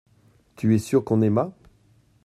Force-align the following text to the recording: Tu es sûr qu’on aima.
Tu 0.55 0.73
es 0.73 0.79
sûr 0.79 1.03
qu’on 1.05 1.21
aima. 1.21 1.53